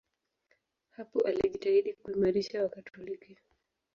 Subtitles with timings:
[0.89, 3.37] Hapo alijitahidi kuimarisha Wakatoliki.